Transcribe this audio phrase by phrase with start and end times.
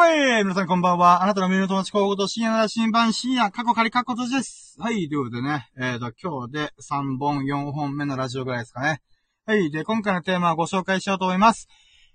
[0.00, 1.22] ぽい皆さんこんばんは。
[1.22, 4.76] あなたの耳の友達、小言深夜の審判深夜、過去仮過去とです。
[4.80, 9.02] はい、ということでね、えーと、今日で3本、4本目のラジオぐらいですかね。
[9.44, 11.68] はい、で、今回のテーマをご紹介しようと思います。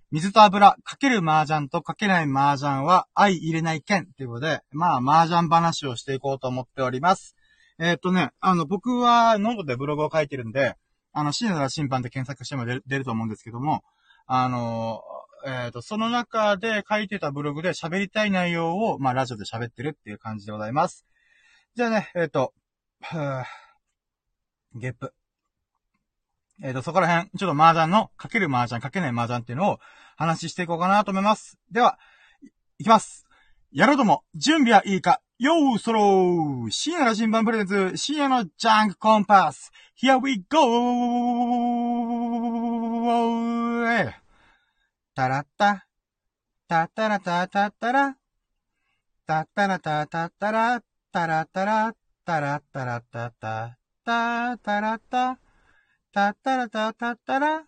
[0.10, 7.36] 水と油、賭ける麻雀と賭けない麻雀は相容れない件ということで、まあ、麻雀話をしていこうと思っております。
[7.78, 10.74] えっ、とね、あの、僕はノートでブログを書いてるんで、
[11.14, 13.84] あの、深夜の審判で検索しても出ると思うんですけども、
[14.28, 15.02] あの
[15.48, 21.06] えっ、と、その中で書いてたブログで喋りたい内容を、まあ、ラジオで喋ってるっていう感じでございます。
[21.76, 22.54] じゃあね、えっ、と、
[24.74, 25.14] ゲップ。
[26.64, 29.80] えっ、と、そこら辺、ちょっと麻雀の、かける麻雀、かけない麻雀っていうのを
[30.16, 31.60] 話していこうかなと思います。
[31.72, 32.00] では、
[32.80, 33.28] いきます。
[33.72, 40.56] やろうとも、準備はいいかよーそろー深夜の新版プレゼンツ、深夜のジャンクコンパス !Here we go!
[45.16, 45.88] タラッタ、
[46.68, 48.18] タッタラタタッタラ、
[49.26, 51.94] タッタラタタッタラ、タラッタラ、
[52.26, 55.40] タラッタラタタ、タタラッタ、
[56.12, 57.64] タッタラタタッタラ、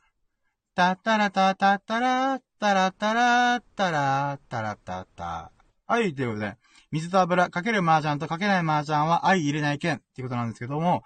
[0.75, 5.51] タッタラタタッタラ、タラッタラ、タラッ、タラタタ。
[5.87, 6.57] はい、ということで、
[6.91, 11.03] 水と油、かける麻雀とかけない麻雀は相入れない剣っていうことなんですけども、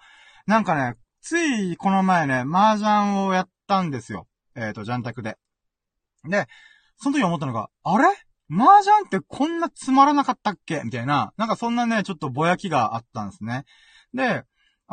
[0.48, 4.26] なんかね、ついこの前ね、麻雀をやったんですよ。
[4.56, 5.38] えっ、と、ジャンタクで。
[6.28, 6.46] で、
[6.96, 8.04] その時思ったのが、あれ？
[8.50, 10.82] 麻雀ってこんなつまらなかったっけ？
[10.84, 13.64] みたいな、なんかそんなね、ちょっとぼやきがあったんですね。
[14.14, 14.44] で、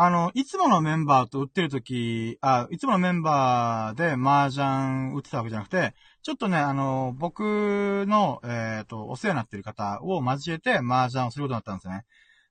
[0.01, 12.05] あの、いつものメンバーと打ってる時、あ、いつものメンバーで麻雀打ってたわけじゃなくて、ちょっとね、あの、僕の、えっ、と、お世話になってる方を交えて麻雀をすることになったんですね。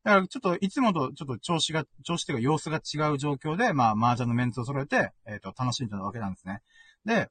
[0.04, 6.60] だから、ちょっと、いつもと、ちょっと調子が、調子というか様子が違う状況で、まあ、麻雀のメンツを揃えて、えっ、と、楽しんでたわけなんですね。
[7.06, 7.30] で、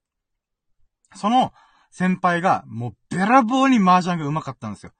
[1.15, 1.53] その
[1.91, 4.91] 先輩が、もう、べらぼうに麻雀が上手かったんですよ。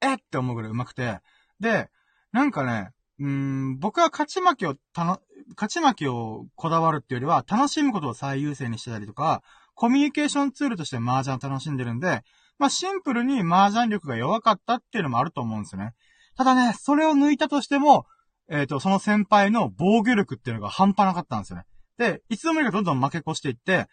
[0.00, 0.18] えっ？
[0.30, 1.20] て思うぐらい上手くて。
[1.60, 1.90] で、
[2.32, 5.20] なんかね、うん、僕は勝ち負けをたの、
[5.56, 9.42] 勝ち負けをこだわるっていうよりは、楽しむことを最優先にしてたりとか、
[9.74, 12.22] コミュニケーションツールとして麻雀を楽しんでるんで、
[12.58, 15.92] まあシンプルに麻雀力が弱かったっていうのもあると思うんですよね。
[16.36, 18.06] ただね、それを抜いたとしても、
[18.48, 21.64] えっ、と、その先輩の防御力っていうのが半端なかったんですよね。
[21.98, 23.88] で、いつの間にかどんどん負け越していって、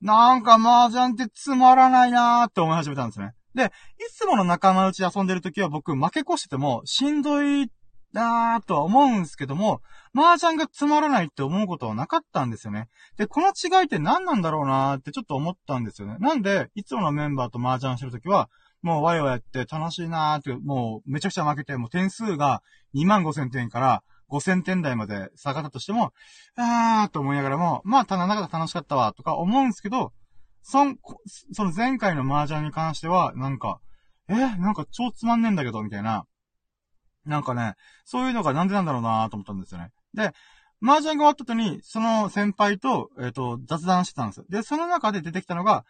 [0.00, 3.32] なんか麻雀ってつまらないなーって思い始めたんですね。
[3.54, 3.68] で、い
[4.14, 7.70] つもの仲間内で遊んでる時は僕負け越しててもしんどい
[8.12, 9.80] なーとは思うんですけども、
[10.14, 12.88] 麻雀がつまらないって思うことはなかったんですよね。
[13.16, 16.16] で、この違いって何なんだろうなーってちょっと思ったんですよね。
[16.20, 18.48] なんで、いつものメンバーと麻雀してるときは、
[18.80, 22.62] もうワイワイやって楽しいなーって、もうめちゃくちゃ負けて、もう点数が
[22.94, 26.12] 2万5千点から5000点台まで下がったとしても、
[26.56, 30.12] あーと思いながらも、まあ、ただ中で楽しかったわ、とか思うんですけど、
[30.62, 30.98] そん、
[31.52, 33.80] その前回の麻雀に関しては、なんか、
[34.28, 36.26] えなんか超つまんねえんだけど、みたいな。
[37.24, 37.74] なんかね、
[38.04, 39.90] そういうのがなんでなんだろうなと思ったんですよね。
[40.14, 40.32] で、
[40.82, 44.46] 麻雀が終わった後に、その先輩と、えっ、と、雑談してたんですよ。
[44.48, 45.84] で、その中で出てきたのが、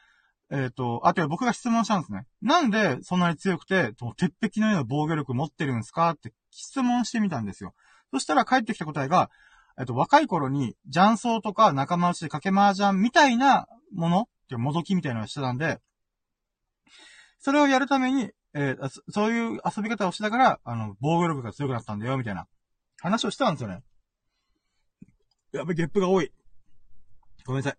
[0.51, 2.25] えっ、と、あ、てか僕が質問したんですね。
[2.41, 7.75] なんでそんなに強くて、鉄壁のような防御力持ってるんですかって質問してみたんですよ。
[8.13, 9.31] そしたら帰ってきた答えが、
[9.79, 15.79] えっ、と、若い頃に、雀荘とか仲間内で掛け麻雀みたいなものってもどきみたいなのをしてたんで、
[17.39, 22.47] それをやるために、えーそういう遊び方をしてたから、あの、防御力が強くなったんだよ、みたいな
[23.01, 23.83] 話をしてたんですよね。
[25.53, 26.33] やべ、ゲップが多い。
[27.47, 27.79] ごめんなさい。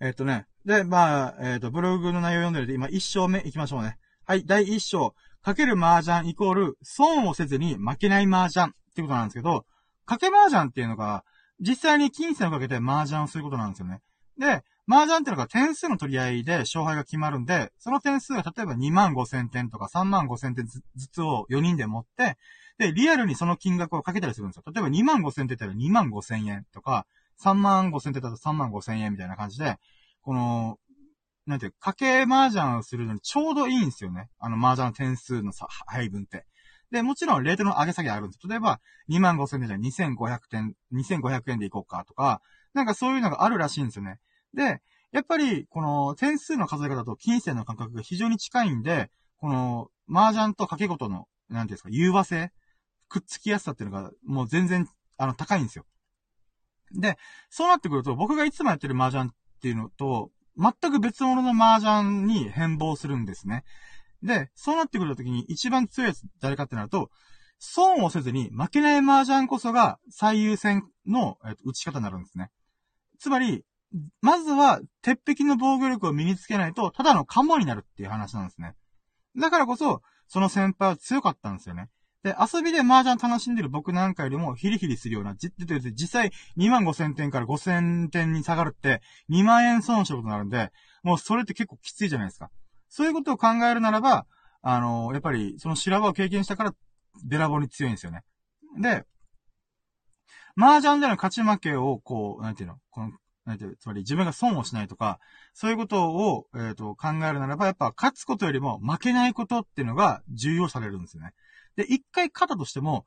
[0.00, 0.46] えっ、とね。
[0.64, 3.98] で、まあ、えっ、と、ブログの内容読んでるんで、今一章目行きましょうね。
[4.26, 5.14] はい、第一章。
[5.42, 9.64] かける麻雀イコール、損をせずに負けない麻雀ってことなんですけど、
[10.04, 11.24] かけ麻雀っていうのが、
[11.60, 14.00] 実際に金銭をかけて麻雀をすることなんですよね。
[14.38, 22.36] で、麻雀っていうのが点数の取り合いで勝敗が決まるんで、その点数が例えば2万5千点とか3万5千点ずつを4人で持って、
[22.78, 24.62] で、リアルにその金額をかけたりするんですよ。
[24.66, 27.06] 例えば2万5千点って言ったら2万5千円とか、
[27.42, 29.76] 3万5千点だと3万5千円みたいな感じで、
[30.22, 30.78] この、
[31.46, 34.28] なんていう、かけ麻雀をするのにちょうどいいんですよね。
[34.38, 36.44] あの麻雀の点数のさ配分って。
[36.92, 38.46] で、もちろんレートの上げ下げあるんです。
[38.46, 38.78] 例えば、
[39.08, 42.42] 2万5千点じゃ2500点、2500円でいこうかとか、
[42.74, 44.20] なんかそういうのがあるらしいんですよね。
[44.54, 52.52] で、やっぱり、この点数の数え方と金銭の感覚が非常に近いんで、この、麻雀と掛け事の、なんていうんですか、融和性
[53.08, 54.86] くっつきやすさっていうのが、もう全然、
[55.16, 55.86] あの、高いんですよ。
[56.92, 57.16] で、
[57.48, 63.64] そうなってくると、僕がいつもやってる麻雀っていうのと、全く別物の麻雀に変貌するんですね。
[64.22, 67.10] で、そうなってくるときに一番強いやつ誰かってなると、
[67.58, 72.50] 損をせずに負けない麻雀こそが最優先の、えっと打ち方になるんですね。
[73.20, 73.64] つまり、
[74.20, 78.74] まずは、鉄壁の防御力を身につけないと、ただのカモになるっていう話なんですね。
[79.38, 81.88] だからこそ、その先輩は強かったんですよね。
[82.22, 90.70] で、遊びで麻雀楽しんでる僕なんかよりもヒリヒリするような、じ、実際2万5千点から5千点に下がるって2万円損したことになるんで、
[91.02, 92.50] もうそれって結構きついじゃないですか。
[92.92, 94.26] そういうことを考えるならば、
[94.60, 96.74] あのー、やっぱりその修羅場を経験したから
[97.24, 98.20] べらぼうに強いんですよね。
[98.78, 99.06] で、
[100.60, 103.12] 麻雀での勝ち負けをこう、なんていうの、この、
[103.46, 105.20] なんていう、つまり自分が損をしないとか、
[105.54, 111.32] そういうことを、えっ、ー、と、考えるならば、やっぱ勝つことよりも負けないことっていうのが重要されるんですよね。
[111.76, 113.06] で、一回勝ったとしても、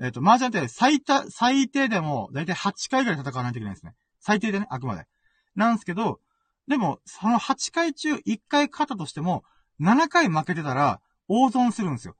[0.00, 3.94] えっ、ー、と、麻雀って最多、最低でも、だいたい8回ぐらい戦わないといけないんですね。
[4.18, 5.04] 最低でね、あくまで。
[5.54, 6.20] なんですけど、
[6.68, 9.44] でも、その8回中1回勝ったとしても、
[9.80, 12.16] 7回負けてたら、大損するんですよ。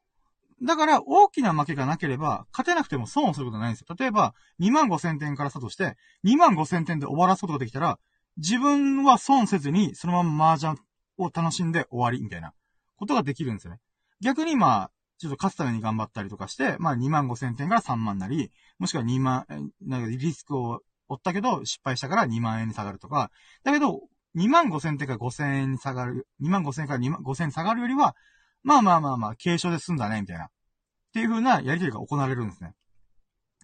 [0.63, 3.95] だから、大きな負けがなければ、勝てなくても損をすることないんですよ。
[3.99, 7.99] 例えば、2万5千点からスタートして、2万5千点で終わらすことができたら、
[8.37, 10.79] 自分は損せずに、そのまま麻雀
[11.19, 12.53] を楽しんで終わり、みたいな
[12.97, 13.81] ことができるんですよね。
[14.21, 19.47] 逆に、まあ、ちょっと勝つために頑張ったりとかして、まあ2万5千点から3万なり、もしくは2万、
[19.81, 23.31] なんかリスクを負ったけど失敗したから2万円に下がるとか、
[23.65, 24.03] だけど、
[24.37, 28.15] 2万5千点か5千円に下がる、2万5千円から2万5千円下がるよりは、
[28.63, 30.45] まあまあまあまあ、軽症で済んだね、みたいな。
[30.45, 30.49] っ
[31.13, 32.75] ていう風なやりとりが行われるんですね。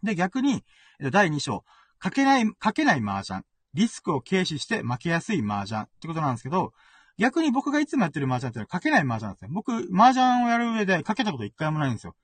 [0.02, 0.64] で、逆に、
[1.10, 1.64] 第2章、
[1.98, 3.42] かけない、かけない麻雀。
[3.74, 6.72] リスクを軽視して負けやすい麻雀ってことなんですけど、
[7.18, 9.50] 逆に僕がいつもやってる麻雀ってのはかけない麻雀なんですね。
[9.52, 12.14] 僕、麻雀をやる上でかけたこと一回もないんですよ。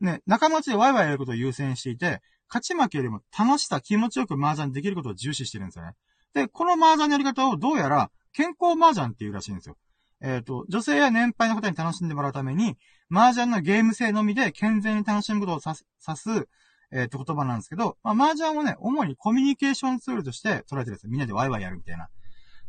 [0.00, 5.92] ね、仲間内でワイワイやることを優先していて、勝ち負けよりも楽しさ、気持ちよく麻雀できることを重視してるんですよね。
[6.34, 9.76] で、この麻雀のやり方をどうやら健康麻雀っていうらしいんですよ。
[10.20, 12.76] えっ、ー、と、女性や年配の方に楽しんでもらうために、
[13.10, 16.48] 麻雀のゲーム性のみで健全に楽しむことを指す、指す
[16.92, 21.10] えっ、ー、と言葉なんですけど、まあ、麻雀をね、主にコミュニケーションツールとして捉えてるんですよ。
[21.10, 22.08] みんなでワイワイやるみたいな。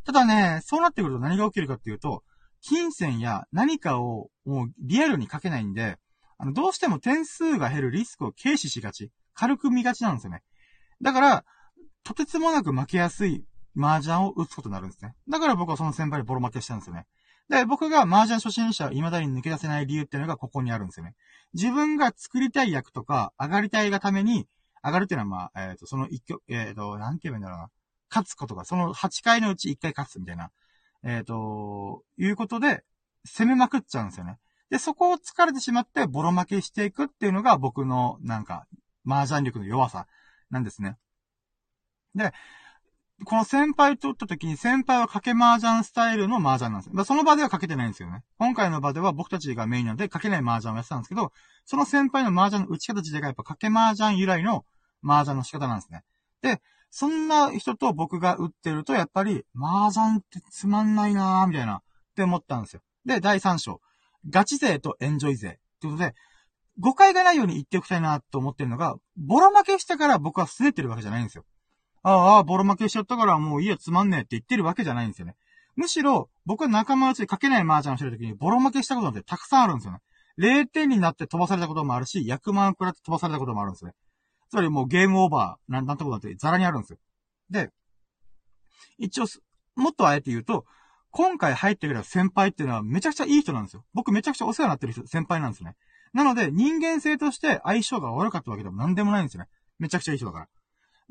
[0.05, 2.23] ただね、そうなってくると何が起きるかっていうと、
[2.61, 5.97] 金銭や何かをもうリアルにかけないんで、
[6.37, 9.11] あの、どうしても点数が減るリスクを軽視しがち。
[9.35, 10.41] 軽く見がちなんですよね。
[11.01, 11.45] だから、
[12.03, 15.15] とてつもなく負けやすい麻雀を打つことになるんですね。
[15.27, 17.05] だから僕はその先輩にボロ負けしたんですよね。
[17.49, 21.15] で、僕が麻雀初心者を未だに抜け出せない理由っていうのがここにあるんですよね。
[21.53, 24.47] 自分が作りたい役とか、上がりたいがために、
[24.83, 27.69] 上がるっていうのはまあ、えっ、ー、と、その一曲、えっ、ー、と、なんて言えばいいんだろうな。
[28.09, 30.51] 勝つことが、その8回のうち1回勝つみたいな、
[31.03, 32.83] えっ、ー、と、いうことで、
[33.25, 34.37] 攻めまくっちゃうんですよね。
[34.69, 38.67] で、そこを疲れてしまってボロ負けしていくっていうのが僕の、なんか、
[39.05, 40.07] 麻雀力の弱さ
[40.49, 40.97] なんですね。
[42.15, 42.33] で、
[43.25, 47.03] この先輩と打った時に先輩は賭け麻雀スタイルの麻雀なんですよ。
[47.05, 48.23] その場では賭けてないんですよね。
[48.37, 51.31] 今回の場では僕たちがメインなので賭けない麻雀をやってたんですけど、
[51.65, 54.65] その先輩の麻雀の打ち方自体がやっぱ賭け麻雀由来の
[55.03, 56.03] 麻雀の仕方なんですね。
[56.41, 61.81] で、そんな人と僕が打ってると、やっぱり、麻雀ってつまんないなーみたいな、っ
[62.15, 62.83] て思ったんですよ。
[63.03, 63.81] で、第3章。
[64.29, 65.49] ガチ勢とエンジョイ勢。
[65.49, 66.13] ってことで、
[66.79, 71.45] 誤解がないように言っておきたいなと思ってるのが、ボロ負けしたから僕は拗ねてるわけじゃないんですよ。
[72.03, 75.35] ああ、ボロ負けしちゃったからもういいやつまんねえって言ってるわけじゃないんですよね。
[75.75, 79.99] むしろ、僕は仲間内で書けない麻雀をしてるときに、ボロ負けしたことなんてたくさんあるんですよね。
[80.37, 83.93] 0点になって飛ばされたこともあるし、役満食らって飛ばされたこともあるんですね。
[84.49, 86.99] つまりもうゲームオーバー、なんてことなんてザラにあるんですよ。
[87.49, 87.69] で、
[88.97, 89.25] 一応、
[89.75, 90.65] もっとあえて言うと、
[91.11, 93.85] 今回入ってくれた先輩っていうのはめちゃくちゃいい人なんですよ。
[93.93, 95.75] 僕めちゃくちゃお世話になってる人、先輩なんですね。
[96.13, 99.49] なので、人間性として相性が悪かったわけでも何でもないんですよね。
[99.79, 100.47] めちゃくちゃいい人だから。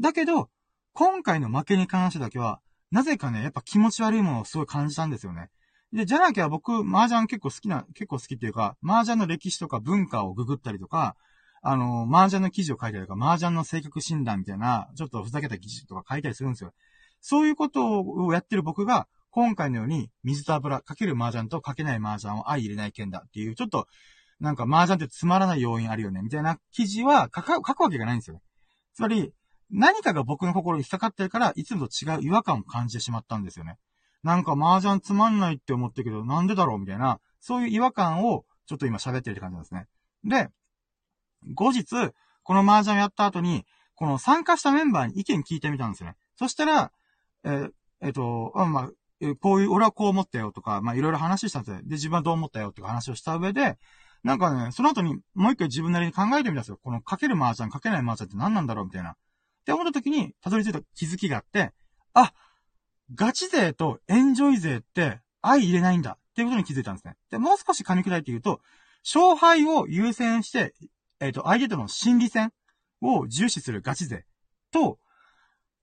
[0.01, 0.51] だけど、
[0.95, 5.49] 今回の負けに関してだけは、なぜかね、やっぱ気持ち悪いものをすごい感じたんですよね。
[5.93, 11.17] で、じゃなきゃ僕、麻雀結構好きな、結構好きっていうか、麻雀の歴史とか文化をググったりとか、
[11.63, 16.73] あの、麻雀の記事を書いたりとか、麻雀の性格診断みたいな、ちょっとふざけた記事とか書いたりするんですよ。
[17.21, 23.87] そういうことをやってる僕が、今回のように、水と油、かける麻雀とかけない麻雀を相入れない剣だっていう、ちょっと、
[24.41, 28.43] なんか麻雀ってつまらない要因あるよね、みたいな記事は書く、書くわけがないんですよ。
[28.95, 29.33] つまり、
[29.73, 33.79] 何かが僕の心に引っかかってるから、いつもと違う違和感を感じてしまったんですよね。
[34.23, 39.87] なんか麻雀つまんないって思ったけど、なんでだろうみたいな、そういう違和感を、ちょっと今喋ってるって感じなんですね。
[40.25, 40.49] で、
[41.55, 42.13] 後日、
[42.45, 43.65] この麻雀をやった後に、
[43.95, 46.17] この参加したメンバーに意見聞いてみたんですよね。
[46.37, 46.93] そしたら、
[47.45, 47.69] え、
[48.01, 48.91] えっ、と、まあ、
[49.41, 51.77] こういう、俺はこう思ったよとか、まあ、いろいろ話したんですよ。
[51.79, 53.79] で、自分はどう思ったよっていう話をした上で、
[54.23, 56.79] なんかね、その後にもう一回自分なりに考えてみたんですよ。
[56.83, 59.17] このかける麻雀、かけない麻雀って何なんだろうみたいな。
[59.63, 61.73] って思った時に、たどり着いた気づきがあって、
[62.15, 62.33] あ、
[63.15, 67.17] ガチ勢とエンジョイ勢って相入れないんだっていうことに気づいたんですね。
[67.31, 68.61] で、もう少し噛み砕いて言うと、
[69.05, 70.75] 勝敗を優先して
[71.21, 72.53] えっ、ー、と、相手との心理戦
[73.01, 74.25] を重視するガチ勢
[74.73, 74.99] と、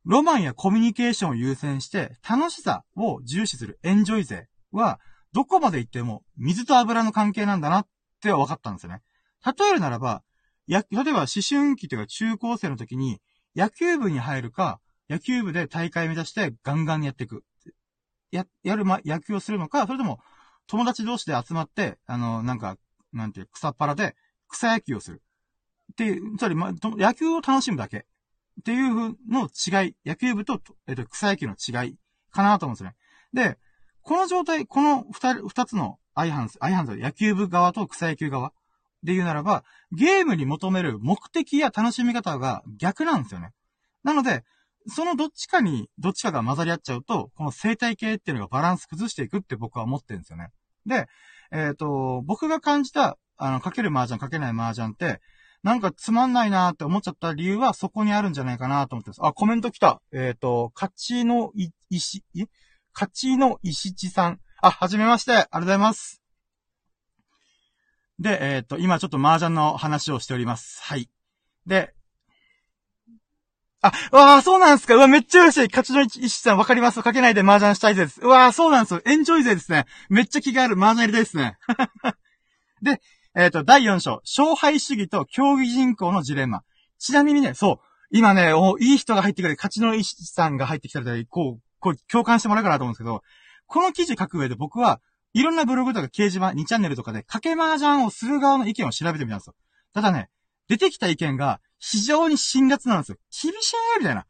[0.05, 4.99] ロマンやコミュニケーションを優先して楽しさを重視するエンジョイ勢は、
[5.33, 7.87] どこまで行っても水と油の関係なんだなっ
[8.19, 9.01] って分かったんですよね。
[9.45, 10.23] 例えるならば、
[10.67, 13.19] や、例えば思春期というか中高生の時に、
[13.55, 14.79] 野球部に入るか、
[15.09, 17.43] 野球部で大会目指してガンガンやっていく。
[18.31, 20.19] や、やるま、野球をするのか、それとも、
[20.67, 22.77] 友達同士で集まって、あの、なんか、
[23.11, 24.15] なんていう、草っ腹で
[24.47, 25.21] 草野球をする。
[25.91, 28.05] っていう、つまり、ま、野球を楽しむだけ。
[28.59, 31.97] っていうの違い、野球部と、えっと、草野球の違い
[32.31, 32.95] かなと思うんですね。
[33.33, 33.57] で、
[34.01, 38.53] この状態、この二人、二つの相反、相反する野球部側と草野球側
[39.03, 43.51] で言うならば、ゲームに求める目的や楽しみ方が逆なんですよね。
[44.03, 44.43] なので、
[44.87, 50.49] そのどっちかに、どっちかが混ざり合っちゃうと、この生態系っていうのがバランス崩していくって僕は思ってるんですよね。
[50.85, 51.07] で、
[51.51, 55.21] えっ、ー、と、僕が感じた、あの、かける麻雀、かけない麻雀って、
[55.63, 59.19] なんかつまんないなーって思っちゃった理由はそこにあるんじゃないかなと思ってます。
[59.21, 60.01] あ、コメント来た。
[60.13, 62.45] えっ、ー、と、勝ちのい、石、え？
[62.93, 64.39] 勝ちの石地さん。
[64.61, 65.31] あ、はじめまして。
[65.31, 66.18] ありがとうございます。
[68.19, 70.81] で、えっ、ー、と、今ちょっと麻雀の話をしております。
[70.83, 71.09] はい。
[71.65, 71.93] で、
[73.81, 74.95] あ、わあ、そうなんですか。
[74.95, 75.67] うわ、めっちゃ嬉しい。
[75.69, 77.01] 勝ちの石さんわかります？
[77.01, 78.19] かけないで麻雀したいです。
[78.21, 79.01] うわあ、そうなんですよ。
[79.05, 79.85] エンジョイ勢ですね。
[80.09, 81.57] めっちゃ気がある麻雀やりたいですね。
[82.83, 83.01] で、
[83.35, 86.63] えっ、ー、と、第4章、勝敗主義と競技人口のジレンマ。
[86.97, 93.23] ちなみにね、そう、今ね、おいい人が入ってくれ、勝ちの石さんが入ってきたら、こう、こう、共感してもらうかなと思うんですけど、
[93.67, 94.99] この記事書く上で僕は、
[95.33, 99.55] いろんなブログとか掲示板、2チャンネルとかで、かけ麻雀をする側の意見を調べてみたんですよ。
[99.93, 100.29] ただね、
[100.67, 103.17] 出てきた意見が、非常に辛辣なんですよ。
[103.31, 104.25] 厳しいみたいな。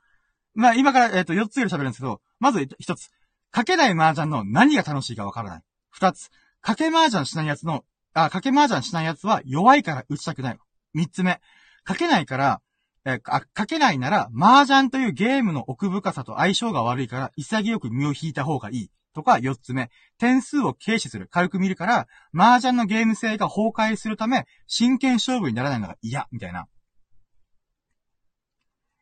[0.56, 3.10] まあ、今から、えっ、ー、と、4つぐらい喋るんですけど、まず1つ。
[3.52, 5.62] かけない麻雀の何が楽しいかわからない。
[5.98, 6.30] 2つ。
[6.62, 10.60] かけ麻雀しないやつの、あ、かけ麻雀しないやつは弱いから打ちたくない。
[10.96, 11.42] 3つ目。
[11.84, 12.62] かけないから、
[13.06, 18.92] えー、あ、かけないなら、麻雀というゲームの奥深さと相性が悪いから、潔く身を引いた方がいい。
[19.20, 19.90] とか、4つ目。
[20.18, 21.28] 点数を軽視する。
[21.30, 26.28] 軽く見るから、麻雀のゲーム性が崩壊するため、真剣勝負にならないのが嫌。
[26.32, 26.68] みたいな。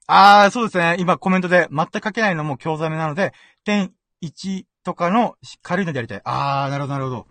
[0.08, 0.96] あー、そうですね。
[1.00, 3.34] 今コメントで全く書けないのも興ざめなので、
[3.64, 3.94] 点
[4.24, 6.22] 1とかの軽いのでやりたい。
[6.24, 7.28] あー、なるほど、なるほど。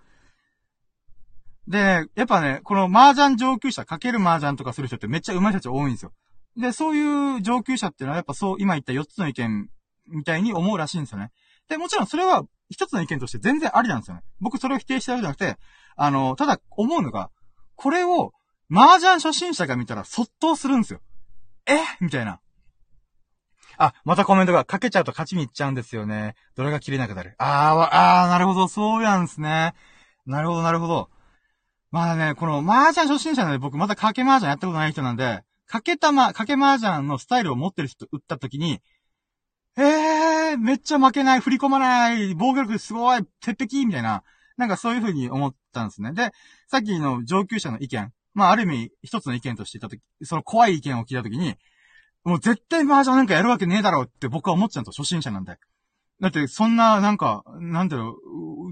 [1.68, 6.12] で、ね、やっぱね、この麻雀上級者、かける麻雀とかする人ってめっちゃ上手い人たち多いんですよ。
[6.56, 9.68] で、そういう上級者っていうのはやっぱそう、今言った4つの意見
[10.08, 11.30] みたいに思うらしいんですよね。
[11.68, 14.22] で、もちろんそれは一つの意見として全然ありなんですよね。
[14.40, 15.62] 僕それを否定してるわけじゃなくて、
[15.96, 17.30] あの、ただ思うのが、
[17.76, 18.32] これを
[18.70, 21.00] 麻雀初心者が見たらそっとするんですよ。
[21.66, 21.78] え？
[22.00, 22.40] みたいな。
[23.78, 26.34] あ、またコメントが、かけちゃうと勝ちに行っちゃうんですよね。
[26.54, 27.34] どれが切れなくなる？
[27.38, 29.74] あー、あー、なるほど、そうなんですね。
[30.24, 31.10] なるほど、なるほど。
[31.90, 38.80] まあね、この麻雀初心者なんで僕またかけ麻雀やったことない人なんで、かけたま、かけ麻雀のスタイルを持ってる人打った時に、
[39.78, 44.22] えー、めっちゃ負けない、振り込まない、防御力すごい、鉄壁みたいな、
[44.56, 46.12] なんかそういう風に思ったんですね。
[46.12, 46.32] で、
[46.68, 51.56] さっきの上級者の意見、まあある意味一つの意見として言った時、その怖い意見を聞いた時に、
[52.24, 55.58] もう絶対麻雀なんかやるわけねえだろうって僕は思っちゃうと、初心者なんで。
[56.20, 58.18] だって、そんな、なんか、なんだろ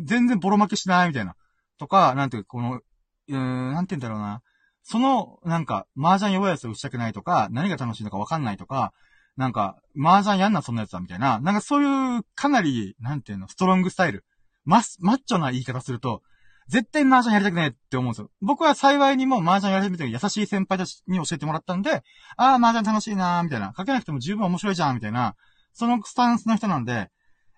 [0.00, 1.36] う、全然ボロ負けしないみたいな。
[1.78, 4.42] とか、なんていう、この、うーん、なんて言うんだろうな。
[4.82, 8.92] その、なんか、麻雀弱いやつを打ちたくないとか、何が楽しいのかわかんないとか、
[9.36, 11.40] なんか、麻雀やんな、そんなやつだ、みたいな。
[11.40, 14.24] なんかそういう、かなり、なんていうの、ストロングスタイル。
[14.64, 16.22] マス、マッチョな言い方すると、
[16.68, 18.30] 絶対麻雀やりたくねえって思うんですよ。
[18.40, 22.02] 僕は幸いにも麻雀やり始めて優しい先輩たちに教えてもらったんで、
[22.36, 23.72] ああ、麻雀楽しいなーみたいな。
[23.72, 25.34] かけなくても十分面白いじゃんみたいな。
[25.74, 27.10] そのスタンスの人なんで、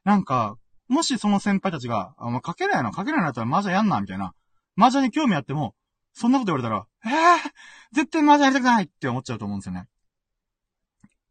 [0.03, 0.57] なんか、
[0.89, 2.91] もしその先輩たちが、あ、もうかけないの？
[2.91, 4.33] かけないのだったら麻雀やんなみたいな。
[4.77, 5.75] 麻雀に興味あっても、
[6.13, 7.51] そんなこと言われたら、ええー、
[7.93, 9.87] 絶対麻雀やりたくないって思っちゃうと思うんですよね。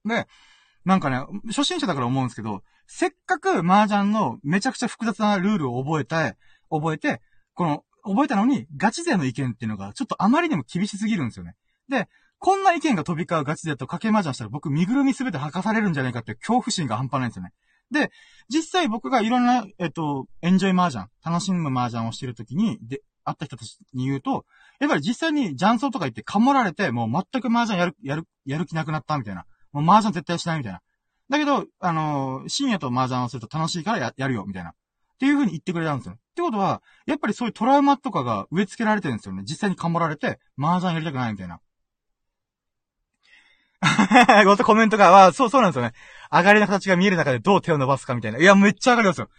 [0.06, 0.28] で、
[0.86, 6.38] なんかね、初心者だから思うんですけど、せっかく麻雀のめちゃくちゃ複雑なルールを覚えて、
[6.70, 7.22] 覚えて、
[7.54, 11.56] この、覚えたのに、ガチ勢の意見っていうのが、ちょっとあまりにも厳しすぎるんですよね。
[11.90, 12.08] で、
[12.38, 17.54] こんな意見が飛び交うガチ勢とかけ麻雀したら僕、身ぐるみすべて吐かされるんじゃないかっていう恐怖心が半端ないんですよね。
[17.92, 18.12] で、
[18.50, 24.46] 実際僕がいろんな、えっと、エンジョイ麻雀、楽しむ麻雀をしてるときに、で、会った人たちに言うと、
[24.80, 29.46] やっぱり実際に雀荘とか行ってかもられて、もう全く麻雀やる、やる、やる気なくなったみたいな。
[29.76, 30.82] もう麻雀絶対しないみたいな。
[31.30, 34.70] だけど、あのー、深夜と麻雀をすると楽しいからや、やるよ、みたいな。
[34.70, 34.74] っ
[35.20, 36.14] ていう風に言ってくれたんですよ。
[36.14, 39.44] ってことは、やっぱりそういうトラウマとかが植え付けられてるんですよね。
[39.44, 41.60] 実際にかもられて、麻雀やりたくないみたいな。
[44.46, 45.94] またコメントが、わそう、そうなんですよね。
[46.32, 48.40] 上がりの形が見える中でどう手を伸ばすかみたいな。
[48.40, 49.30] いや、めっちゃ上がりますよ。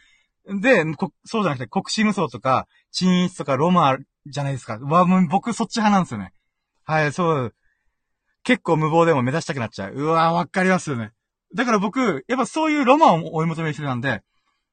[0.61, 0.85] で、
[1.25, 4.79] そうじゃなくて、国士無双とか、鎮一とかロマじゃないですか。
[4.79, 6.33] わ、もう僕そっち派なんですよね。
[6.85, 7.55] はい、そう。
[8.47, 9.93] 結構無謀でも目指したくなっちゃう。
[9.93, 11.11] うわ、わかりますよね。
[11.57, 14.23] だから僕、やっぱそういうロマンを追い求める人なんで、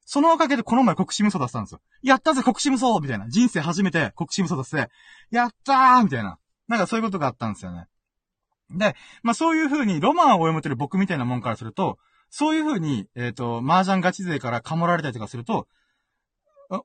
[0.06, 1.82] そのおかげでこの前国士無双出したんですよ。
[2.04, 3.28] やったぜ国士無双みたいな。
[3.30, 4.92] 人生初めて国士無双出して、
[5.32, 6.38] やったーみたいな。
[6.68, 7.88] なんかそういうことがあったんですよね。
[8.70, 11.98] で、まあそういう風にロマンを読める僕みたいなもんからすると、
[12.30, 15.68] そういう風に、えっ、ー、と、麻雀ガチ勢からかもられたりとかすると、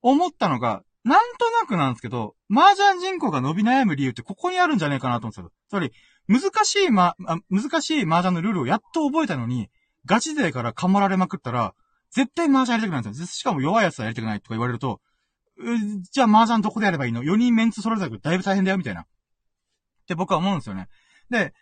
[0.00, 5.52] 思ったのが、なんとなくなんですけど、麻雀人口が伸び悩む理由ってここにあるんじゃねえかなと思うんですよ。
[5.68, 5.92] つまり、
[6.28, 7.16] 難しいま、
[7.50, 9.70] 難しい麻雀のルールをやっと覚えたのに、
[10.04, 11.74] ガチ勢からかもられまくったら、
[12.10, 13.26] 絶対麻雀やりたくないんですよ。
[13.26, 15.00] しかも弱い奴はやりたくないとか言われると、
[16.12, 19.02] じゃあ麻雀どこでやればいいの ?4 人メンツ揃えたけだいぶ大変だよ、みたいな。
[19.02, 19.04] っ
[20.06, 20.88] て僕は思うんですよね。
[21.30, 21.52] で、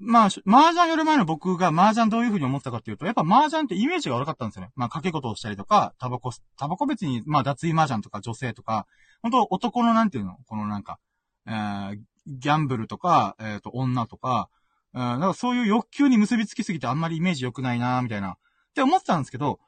[0.00, 4.70] まあ、麻雀やる前の僕が麻雀どういう風に思ったかっていうと、やっぱ麻雀ってイメージが悪かったんですよね。
[4.76, 8.86] まあ、掛け事をしたりとか、タバコ、タバコ別に、まあ、脱衣麻雀とか女性とか、
[9.22, 10.36] 本当男のなんていうの？
[10.46, 10.98] このなんか、
[11.46, 14.48] えー、ギャンブルとか、えっ、ー、と、女とか、
[14.94, 18.36] うん、なんかそういう欲求に結びつきすぎてあんまりイメージ良くないなみたいな、っ
[18.74, 19.58] て思ってたんですけど、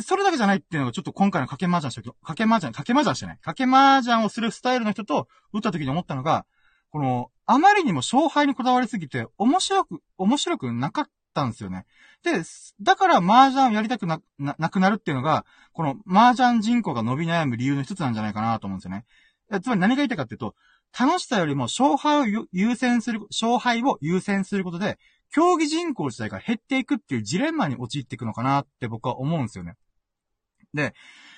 [0.00, 3.36] それだけじゃないっていうのがちょっと今回の掛け麻雀した時、掛け麻雀、掛け麻雀してない。
[3.36, 6.46] 掛け麻雀をするスタイルの人と打った時に思ったのが、
[6.90, 11.84] この、あまりにも勝敗にこだわりすぎて、面白く、面白くなかったんですよね。
[12.22, 12.42] で、
[12.80, 19.04] だから麻雀をやりたくな、な、なくなるっていうのが、この麻雀人口が伸び悩む理由の一つなんじゃないかなと思うんですよね。
[19.60, 20.54] つまり何が言いたいかっていうと、
[20.98, 24.98] 楽しさよりも勝敗を優先する、勝敗を優先することで、
[25.32, 29.74] 競技人口自体が減っていくっていうジレンマに陥っていくのかなって僕は思うんですよね。
[30.74, 30.94] で、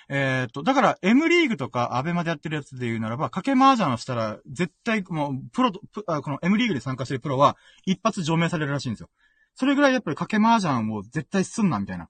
[0.08, 7.56] えっ、と、だから M リーグとかアベマでやってるやつで言うならば、掛け麻雀をしたら、絶対、もう、プロと、あこの M リーグで参加してるプロは、
[7.86, 9.08] 一発除名されるらしいんですよ。
[9.54, 12.08] それぐらいやっぱり掛け麻雀を絶対すんな、みたいな。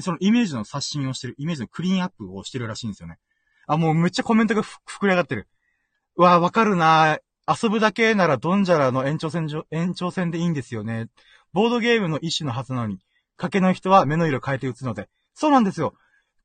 [0.00, 3.18] そのイメージの刷新をしてる、イメージのクリーンアップをしてるらしいんですよね。
[3.66, 5.48] あ、もうめっちゃコメントが膨れ上がってる。
[6.16, 11.08] うわ、わかるな遊ぶだけならドンジャラの延長線上、延長線でいいんですよね。
[11.52, 12.98] ボードゲームの一種のはずなのに、
[13.38, 15.08] 賭けの人は目の色変えて打つので。
[15.34, 15.94] そうなんですよ。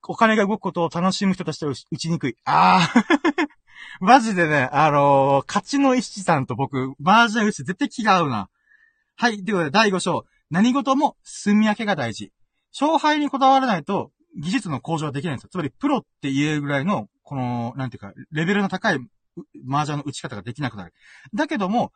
[0.07, 2.35] お金が動くことを楽しむ人としては打ちにくい。
[2.45, 3.03] ああ
[4.01, 8.49] マジでね、あのー、勝ちの石さんと僕、マージャン打ち絶対気が合うな。
[9.15, 10.25] はい、ということで、第5章。
[10.49, 12.31] 何事も、住み分けが大事。
[12.73, 15.49] 勝敗にこだわらないと、技術の向上はできないんですよ。
[15.51, 18.99] つまり、プロって言えるぐらいの、この、なんていうか、レベルの高い、
[19.67, 20.93] 麻雀の打ち方ができなくなる。
[21.33, 21.91] だけども、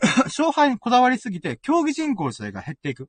[0.24, 3.08] 勝敗にこだわりすぎて、競技人口自体が減っていく。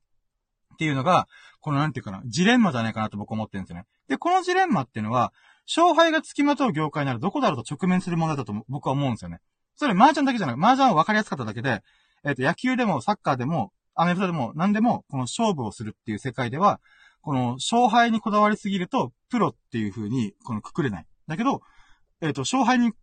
[0.74, 1.28] っていうのが、
[1.62, 3.86] このなんていうかな、ジレンマじゃないかなと僕思ってるんですよね。
[4.08, 5.34] で、このジレンマっていうのは、
[5.68, 9.40] 勝敗が付きまとう業界ならどこだろうと直面するものだと僕は思うんですよね。
[9.76, 10.56] それ、麻雀だけじゃない。
[10.58, 11.82] 麻雀は分かりやすかっただけで、
[12.24, 16.80] えっ、ー、と、野球でもサッカーでも、アメフトでも何でも、この勝負をするっていう世界では、
[17.22, 21.06] この勝敗にこだわりすぎると、プロっていう風に、このくくれない。
[21.28, 21.62] だけど、
[22.22, 22.94] えっ、ー、と、勝敗に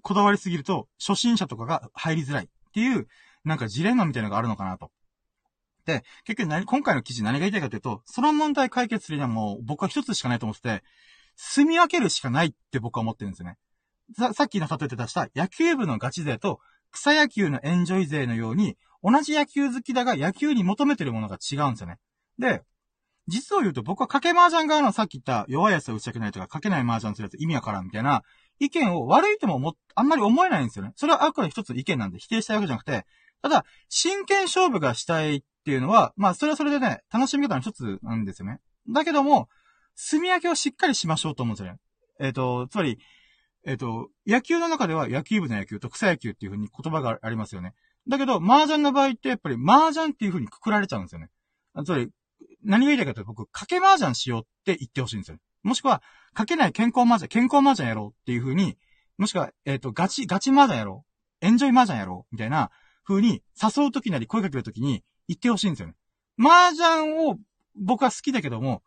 [0.00, 3.06] こだわりすぎると、初心者とかが入りづらいっていう、
[3.44, 4.90] なんかジレンマみたいなのがあるのかなと。
[5.84, 10.82] で、結局何、今回の記事何が言いたいかというと、その問題解決するにはもう僕は一つしかないと思ってて、
[11.36, 13.58] 住み分けるしかないって僕は思ってるんですよね。
[14.16, 21.98] さ、さっきの例えて出した野球部のガチ勢と草野球のエンジョイ勢のように、同じ野球好きだが野球に求めてるものが違うんですよね。
[22.38, 22.62] で、
[23.26, 28.22] 実を言うと僕は賭け麻雀側のさっき言った弱いやつは打ちたくないとか、賭けない麻雀するやつ意味わからんみたいな
[28.64, 30.92] 意見を悪いともも、あんまり思えないんですよね。
[30.94, 33.06] それはあくまで一つ意見なんで否定したいわけじゃなくて、
[33.42, 38.60] ただ、真剣勝負がしたいっていうのは、まあ、それはそれでね、楽しみ方の一つなんですよね。
[38.88, 39.48] だけども、
[39.96, 41.78] 住み分けをしっかりしましょうと思うんですよね。
[42.20, 42.98] えっ、ー、と、つまり、
[43.64, 47.74] えっ、ー、と、野球の中では野球部の野球と草野球っていう風に言葉がありますよね。
[48.08, 51.30] だけど、麻雀の場合ってやっぱり麻雀っていう風にくくられちゃうんですよね。
[51.84, 52.10] つまり、
[52.64, 55.38] 何が言いたいかというと僕、賭け麻雀しようって言ってほしいんですよ。
[55.62, 56.02] もしくは、
[56.34, 58.76] 賭けない健康麻雀、健康麻雀やろうっていう風に、
[59.18, 61.04] もしくは、えっ、ー、と、ガチ、ガチ麻雀やろ
[61.42, 61.46] う。
[61.46, 62.34] エンジョイ麻雀やろう。
[62.34, 62.70] みたいな
[63.04, 65.94] 風に誘うときなり声かけるときに、言ってほしいんですよね。
[66.38, 67.38] 麻雀を
[67.76, 68.82] 僕は好きだけども、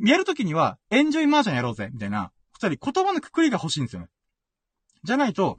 [0.00, 4.08] やるときには、エンジョイ麻雀やろうぜ、みたいな、二人言葉のくくりが欲しいんですよね。
[5.04, 5.58] じゃないと、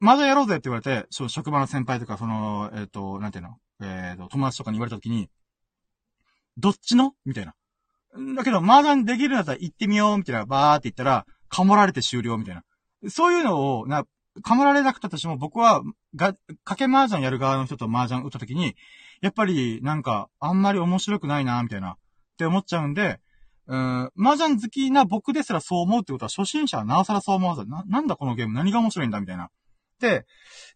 [0.00, 5.30] 麻雀やろうぜって言われて、その職場の先輩とか、その、えっ、ー、と、なんていうのえっ、ー、と、友達とかに言われたときに、
[6.56, 7.54] どっちのみたいな。
[8.36, 12.62] だけど、麻雀できるんだったら行ってみよう、みたいな、バーって言ったら、かもられて終了、みたいな。
[13.10, 14.04] そういうのを、な、
[14.42, 15.82] かもられなくたとしても、僕は、
[16.14, 18.74] が、かけ麻雀やる側の人と麻雀打った時に、
[19.20, 21.96] やっぱり、なんか、あんまり面白くないな、みたいな、っ
[22.38, 23.20] て思っちゃうんで、
[23.66, 29.50] うん、麻雀好きな僕ですらそう思うってことは、初心者はなおさらそう思わず、な、なんだこのゲーム何が面白いんだ、みたいな。
[30.06, 30.26] って、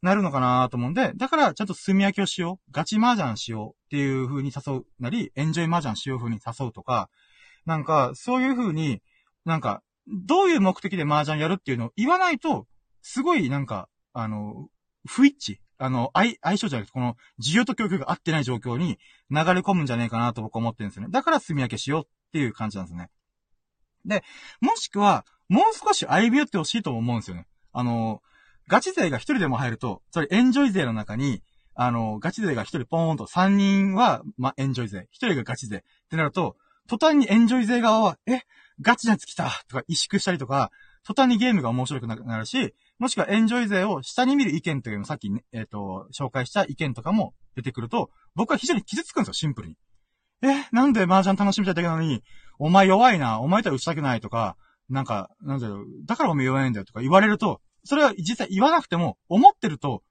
[0.02, 2.72] なるのかなと思うんで、だから、ちゃんと炭焼きをしよう。
[2.72, 7.08] ガチ麻雀しようっていう風に誘うなり、エンジョイ麻雀しよう風に誘うとか、
[7.64, 9.00] なんか、そういう風に、
[9.44, 12.66] なんか、どういう目的で麻雀やるっていうのを言わないと、
[13.02, 14.68] すごいなんか、あの、
[15.06, 18.98] 不一致あの、相、相性じゃなくて、この、需要と供給が合ってない状況に
[19.30, 21.08] 流れ込むんじゃねえかなと僕は思ってるんですよね。
[21.10, 23.10] だから住み分けしようっていう感じなんですね。
[24.04, 24.22] で、
[24.60, 27.46] もしくは、もう少し歩み寄ってほしいと思うんですよね。
[27.72, 28.22] あの、
[28.68, 31.42] ガチ勢が一人でも入ると、それエンジョイ勢の中に、
[31.74, 36.56] あの、ガチ勢が一人ポーンと、三人は、ま、エンジョイ勢、一人がガチ勢ってなると、
[36.88, 38.40] 途端にエンジョイ勢側は、え、
[38.80, 40.70] ガチなやつ来たとか、萎縮したりとか、
[41.04, 49.76] 途端にゲームが面白くなるし、もしくはエンジョイ勢を下に見る意見というのさっきね、えっ、ー、と、紹介した意見とかも出てくると、僕は非常に傷つくんですよ、シンプルに。
[50.42, 52.22] え、なんで麻雀楽しみたいだけなのに、
[52.58, 54.56] お前弱いな、お前とは打ちたくないとか、
[54.88, 60.02] なんか、なんだろう、だからお前弱いんだよとか言われると、それは実際言わなくても、思ってると、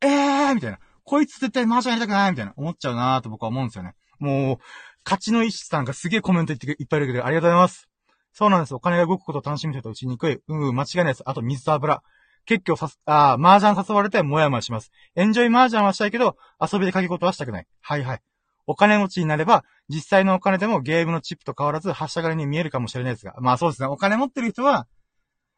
[0.00, 0.78] えーみたいな。
[1.04, 3.94] こいつ絶対麻雀やりたくないみたいな、思っちゃうなーと僕は思うんですよね。
[4.18, 4.58] もう、
[5.04, 7.88] 勝ちの意志さんがすげえコメント言っていっぱいいるけど、ありがとうございます。
[8.32, 8.74] そうなんです。
[8.74, 10.40] お金が動くことを楽しみたいと打ちにくい。
[10.46, 11.22] うん、うん、間違いないです。
[11.26, 12.02] あと水と油。
[12.44, 14.90] 結局さす、ああ、麻雀誘われてもやもやします。
[15.14, 17.66] エンジョイ麻雀はしたいけど、遊びで書き事はしたくない。
[17.80, 18.20] はいはい。
[18.66, 23.34] お金持ちになれば、実際のお金でもゲームのチップと変わらず、発射金に見えるかもしれないですが。
[23.40, 23.88] まあそうですね。
[23.88, 24.86] お金持ってる人は、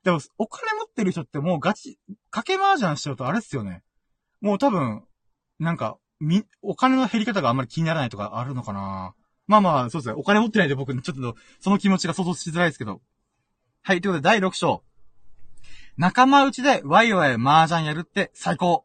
[0.05, 1.99] でも、お金持ってる人ってもうガチ、
[2.31, 3.83] 賭け麻雀しちゃうとあれっすよね。
[4.41, 5.03] もう多分、
[5.59, 9.15] なんか、み、お金の減り方があんまり気にならないとかあるのかな
[9.47, 10.15] まあまあ、そうですね。
[10.17, 13.01] お金持ってないんで僕、ちょっと、その気持ちが想像しづらいですけど。
[13.83, 14.83] はい、ということで、第6章。
[15.97, 18.85] 仲間内でワイワイ麻雀やるって最高。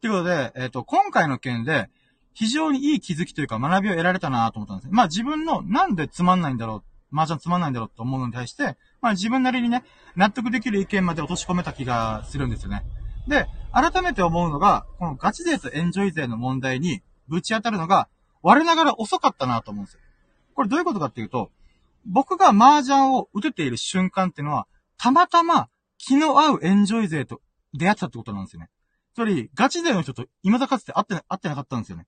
[0.00, 1.88] ということで、えっ、ー、と、今回の件で、
[2.32, 4.92] 非常にいい気づきというか学びを得られたなと思ったんですね。
[4.92, 9.84] まあ自分のなんでつまんないんだろう、麻雀つまんないんだろうと思うのに対して、まあ自分なりにね、
[10.16, 12.84] 納得できる意見まで落とし込めた気がするんですよね。
[13.28, 18.08] で、改めて思うのが、このガチ勢とエンジョイ勢の問題にぶち当たるのが、
[18.42, 20.00] 我ながら遅かったなと思うんですよ。
[20.54, 21.50] これどういうことかっていうと、
[22.06, 24.66] 僕が麻雀を打てている瞬間っていうのは、
[24.98, 25.68] たまたま
[25.98, 27.40] 気の合うエンジョイ勢と
[27.74, 28.70] 出会ったってことなんですよね。
[29.14, 32.06] つまり、ガチ勢の人と未だかつて会って、会ってなかったんですよね。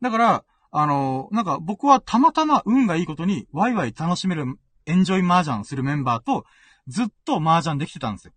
[0.00, 4.44] だから、あの、なんか僕はたまたま運がいいことにワイワイ楽しめる
[4.86, 6.44] エンジョイ麻雀するメンバーと
[6.86, 8.32] ずっと麻雀できてたんですよ。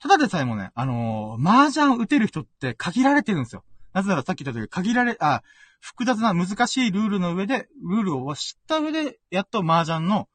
[0.00, 3.64] ただでさえもね、あのー、麻雀打てる人って限られてるんですよ。
[3.92, 5.42] なぜならさっき言った通り、限られ、あ、
[5.80, 10.28] 複雑な難しいルールの上で、ルールを知った上で、やっと麻雀の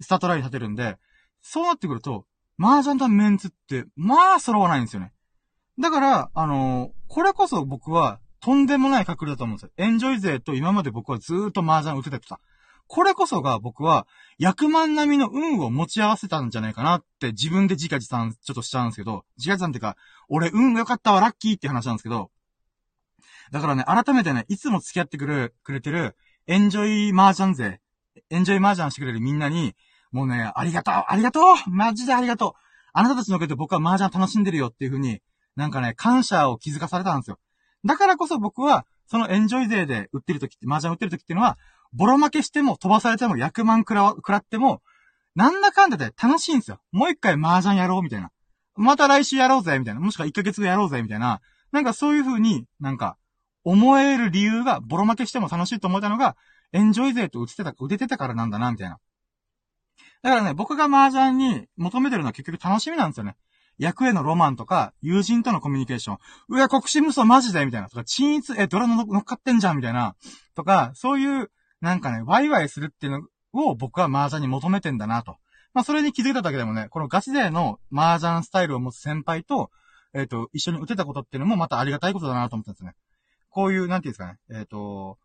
[0.00, 0.98] スタートライン立てるんで、
[1.40, 2.26] そうなってくると、
[2.60, 5.12] 麻雀とメンツって、まあ揃わないんですよね。
[5.78, 9.70] だから、あのー、これこそ僕は、とんでもない確率だと思うんですよ。
[9.76, 12.40] エンジョイ勢と今まで僕はずーっと麻雀打ててた。
[12.86, 14.06] これこそが僕は、
[14.40, 19.96] 100万並みの運を持ち合わせたんじゃないかなって自分で自画自賛ちょっとしちゃうんですけど、自画自賛っていうか、
[20.28, 22.30] 俺運良かったわ、ラッキーって話なんですけど、
[23.50, 27.80] だからね、改めてね、いつも付き合ってくる、くれてる、エンジョイ麻雀勢、
[28.30, 29.74] エンジョイ麻雀してくれるみんなに、
[30.10, 32.52] もうね、ありがとうありがとうマジでありがとう
[32.94, 35.20] あなたたちのおかげで僕は麻雀楽しんでるよっていう風に、
[35.56, 37.38] なんかね、感謝を気づかされたんですよ。
[37.84, 41.58] だからこそ僕は、そのエンジョイ勢で売ってる時って、麻雀売ってる時っていうのは、
[41.92, 44.82] ボロ負けしても飛ばされても100万くら、くらっても、
[45.34, 46.80] なんだかんだで楽しいんですよ。
[46.92, 48.30] もう一回麻雀やろうみたいな。
[48.76, 50.00] また来週やろうぜみたいな。
[50.00, 51.40] もしくは1ヶ月後やろうぜみたいな。
[51.72, 53.16] なんかそういう風に、なんか、
[53.64, 56.36] 思える理由が、ボロ負けしても楽しいと思ったのが、
[56.72, 58.98] エンジョイ勢と打ててた、打ててたからなんだな、みたいな。
[60.22, 63.36] だからね、僕が麻雀に求めてるのは結局楽しみなんですよね。
[63.78, 66.18] 役へのロマンとか、友人とのコミュニケーション。
[66.48, 67.64] うわ、国士無双マジで？
[67.64, 67.88] みたいな。
[67.88, 69.76] とか、均一、え、ドラの乗っかってんじゃん？
[69.76, 70.16] みたいな。
[70.54, 75.36] とか、そういう、なんかね、ワイワイするっていうのを僕は麻雀に求めてんだなと。
[75.74, 79.70] まあ、それに気づいただけでもね、このガチ勢の麻雀スタイルを持つ先輩と、
[80.14, 82.94] えっ、ー、と、一緒に打てたことっていうのもまたありがたいことだなと思ったんですね。
[83.50, 85.18] こういう、なんていうんですかね、えっ、ー、と、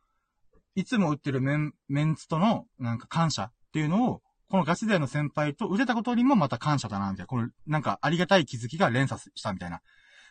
[0.75, 4.21] いつも打ってるメン、メンツとの、なんか感謝っていうのを、
[4.53, 7.25] このガチ勢の先輩と打てたことにもまた感謝だな、みたいな。
[7.25, 9.81] この、なんかありがたい気づきが連鎖したみたいな。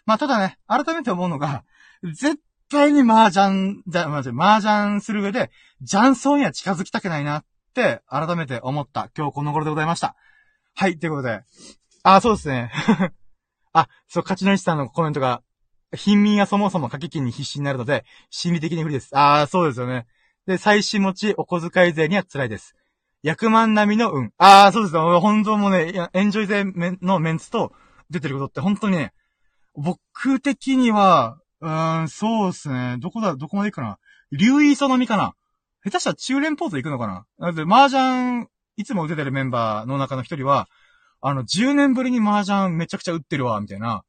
[0.07, 1.65] まあ、ただね、改めて思うのが、
[2.05, 2.39] 絶
[2.71, 5.51] 対に麻雀、じゃ、まじ、麻雀する上で、
[5.85, 10.15] 雀荘には近づきたくないなって、改めて思った今日この頃でございました。
[10.77, 11.43] はい、ということで。
[12.05, 12.71] あ、そうですね。
[13.75, 15.43] あ、そう、勝ちの石さんのコメントが、
[15.97, 19.19] 貧民はそもそも掛け金に必死になるので、心理的に不利です。
[19.19, 20.07] ああ、そうですよね。
[20.47, 22.77] で、最新持ち、お小遣い税には辛いです。
[23.25, 24.33] 100万並みの運。
[24.39, 25.21] ああ、そうですよ。
[25.21, 26.65] 本当もね、エンジョイ勢
[27.01, 27.73] のメンツと
[28.11, 29.13] 出てることって本当にね、
[29.75, 32.97] 僕的には、うーん、そうですね。
[32.99, 33.99] どこだ、どこまで行くかな。
[34.33, 35.35] 竜イソのみかな。
[35.85, 37.27] 下手したら中連ポーズ行くのかな。
[37.39, 40.69] なので、麻雀、いつも出てるメンバーの中の一人は、
[41.21, 44.03] あの、10年ぶりに麻雀めちゃくちゃ打ってるわ、みたいな。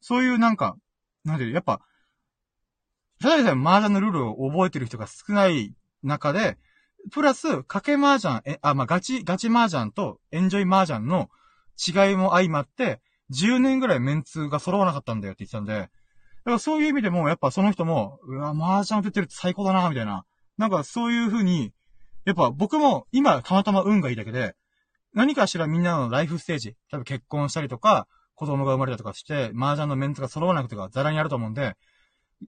[0.00, 0.76] そういうなんか、
[1.24, 1.80] なんで、やっぱ、
[3.20, 6.56] ただでさえ麻雀のルールを覚えてる人が少ない中で、
[7.10, 11.30] プラス、賭け麻雀、え、あ、まあ、ガチ、ガチ麻雀とエンジョイ麻雀の
[11.78, 15.88] 違いも相まって、10年ぐらいメンツが揃わなかったんだよって言ってたんで、だ
[16.44, 20.24] からそういう意味でも、やっぱその人も、うわ、麻雀出てるって最高だな、みたいな。
[20.56, 21.72] なんかそういう風に、
[22.24, 24.54] やっぱ僕も今たまたま運がいいだけで、
[25.14, 31.74] 何かしらみんなのライフステージ、多分結婚したりとか、子供が生まれたとかして、麻雀のメンツが揃わなくてがザラにあると思うんで、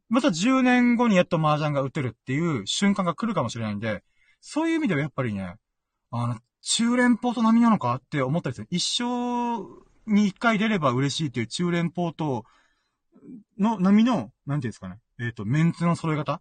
[0.09, 4.03] また10年後にやっと麻雀が打てるっていう瞬間が来るかもしれないんで、
[4.41, 5.57] そういう意味ではやっぱりね、
[6.11, 8.67] あの、中連邦と並みなのかって思ったりする。
[8.71, 9.65] 一生
[10.07, 12.45] に一回出れば嬉しいっていう中連邦と、
[13.59, 14.99] の、波の、なんていうんですかね。
[15.19, 16.41] えっ、ー、と、メンツの揃え方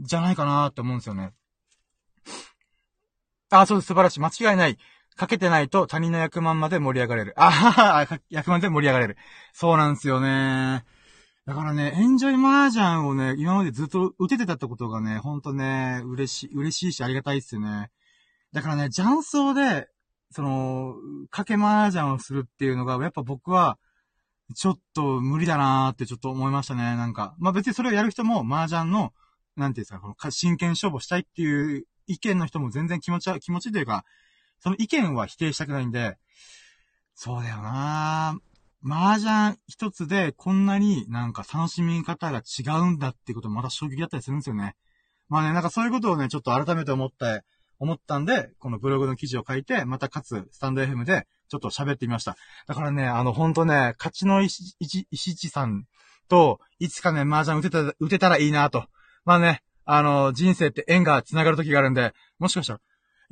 [0.00, 1.32] じゃないかなって思うんですよね。
[3.50, 3.88] あ、そうです。
[3.88, 4.20] 素晴らしい。
[4.20, 4.78] 間違いない。
[5.16, 7.34] かけてないと他人の役満まで盛り上がれる。
[7.36, 7.72] あは
[8.06, 9.16] は、役満で盛り上がれる。
[9.52, 10.84] そうなんですよね。
[11.44, 17.90] だからね、エンジョイマージャンをね、今までずっと打ててたってことがね、ほんとね、嬉しい、嬉しいしありがたいっすよね。
[18.52, 19.88] だからね、雀荘で、
[20.30, 20.94] その、
[21.30, 23.78] かけ麻雀をするっていうのが、やっぱ僕は、
[24.54, 27.34] ちょっと無理だなーってちょっと思いましたね、なんか。
[27.38, 29.12] まあ別にそれをやる人も麻雀の、
[29.56, 34.04] なんていうんですか、この真剣勝負したいっていう意見の人も全然気持ちは、気持ちというか、
[34.60, 36.18] その意見は否定したくないんで、
[37.16, 38.51] そうだよなー
[38.84, 44.74] 麻雀一つでこんなになんか楽しみ方が違うんだっていうことまた衝撃だったりするんですよね。
[45.28, 47.42] まあね、なんかそういうことをね、ちょっと改めて思って、
[47.78, 52.36] 思ったんで、このブログの記事を書いて、またかつ、スタンド FM で、ちょっと喋ってみました。
[52.66, 55.84] だからね、あの、ほんとね、勝ちの石、石、石地さん
[56.28, 58.84] と、いつかね、麻雀打てた、打てたらいいなと。
[59.24, 62.80] まあね、あの、人生って縁が繋がる時があるんで、もしかしたら、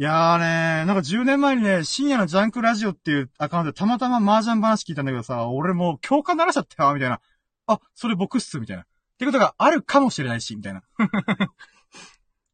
[0.00, 7.20] いやーねー、なんか10年前にね、深夜のジャンクラジオっていうアカウントでたまたま麻雀話聞いたんだけどさ、俺もう共感ならしちゃったよ、みたいな。
[7.66, 8.84] あ、それ僕っす、みたいな。
[8.84, 8.86] っ
[9.18, 10.82] てことがあるかもしれないし、みたいな。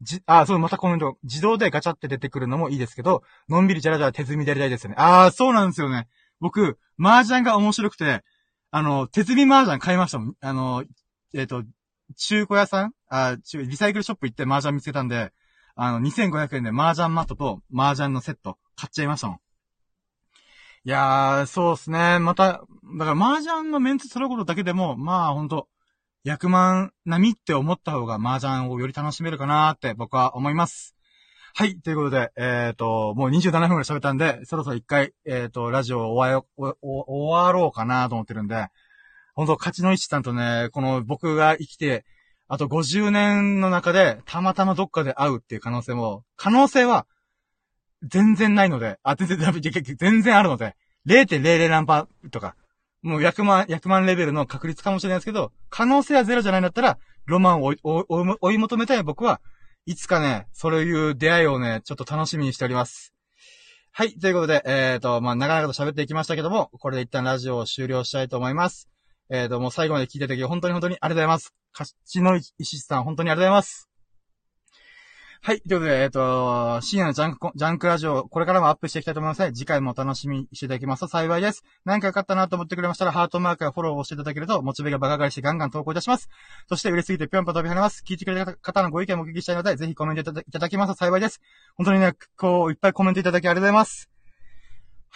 [0.02, 1.18] じ、あ、そう、またコメント。
[1.22, 4.96] 自動でガチャって出てくるのもいいですけど、のんびりじゃらじゃら手積みでやりたいですよね。
[4.98, 6.08] ああ、そうなんですよね。
[6.40, 8.24] 僕、麻雀が面白くて、
[8.72, 10.34] あの、手積み麻雀買いましたもん。
[10.40, 10.84] あの、
[11.32, 11.62] えっ、ー、と、
[12.16, 12.92] 中古屋さん？
[13.06, 15.32] あ、リサイクルショップ行って麻雀見つけたんで、
[15.76, 19.36] あの、2500円で麻雀マットと麻雀のセット買っちゃいましたもん。
[20.84, 22.18] いやー、そうっすね。
[22.18, 22.62] また、
[22.98, 25.68] だから麻雀のメンツすることだけでも、まあほんと、
[26.24, 30.96] 100万並みって思った方が麻雀をより楽しめるかなーって僕は思います。
[31.54, 31.80] はい。
[31.80, 36.76] ということで、えっ、ー、と、もう27分くらい喋ったんで、そろそろ一回、えっ、ー、と、ラジオ終わ終
[37.32, 38.68] わろうかなと思ってるんで、
[39.34, 42.04] 本当勝ちの石さんとね、この僕が生きて、
[42.48, 47.06] あと50年の中で、たまたまどっかで会うっていう可能性も、可能性は、
[48.02, 49.38] 全然ないので、あ、全然、
[49.98, 52.54] 全然あるので、0.00何パーとか、
[53.02, 59.40] もう100万、100万レベルの確率かもしれないですけど、可能性はゼロじゃないんだったら、ロマンを追い求めたい僕は、
[59.84, 63.12] いつかね、そういう出会いをね、ちょっと楽しみにしております。
[63.92, 64.12] はい。
[64.18, 68.90] ということで、えっ、ー、と、まあ、長々と喋っていきましたけども、これで一旦ラジオを終了したいと思います。
[69.30, 71.54] えっ、ー、と、もう最後まで聞いていただき、本当に本当にありがとうございます。
[71.72, 73.90] 勝ちの石さん、本当にありがとうございます。
[75.42, 75.60] はい。
[75.60, 79.52] ということで、えっ、ー、と、深夜のジャンク、ジャンクラジオ、これからもアップしていきたいと思いますので。
[79.52, 81.62] 次回もお楽しみにしていただきますと幸いです。
[81.84, 86.28] 何か良かったなと思ってくれましたら、ハートマークやフォローをしていただけると、モチベがバカ返してガンガン投稿いたします。
[86.68, 88.02] そして嬉しすぎてぴょんぴょん飛び跳ねます。
[88.04, 91.40] 聞いてくれた方のご意見もお聞きしたいので、ぜひコメントいただきますと幸いです。
[91.76, 94.15] 本当にね、こう、いっぱいコメントいただきありがとうございます。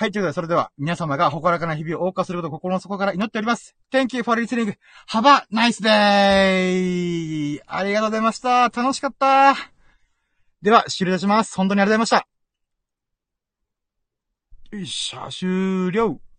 [0.01, 3.77] はい、ということで、それでは、皆様が誇らかな日々を謳歌することを心の底から祈っております。
[3.93, 4.75] Thank you for listening.
[5.11, 7.61] Have a nice day!
[7.67, 8.71] ありがとうございました。
[8.71, 9.55] 楽しかった。
[10.63, 11.55] では、終了します。
[11.55, 12.25] 本当にありがとうございまし
[14.71, 14.75] た。
[14.75, 16.30] よいしょ、終了。